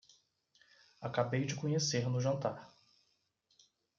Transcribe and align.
Acabei 0.99 1.45
de 1.45 1.53
conhecer 1.55 2.09
no 2.09 2.19
jantar 2.19 2.67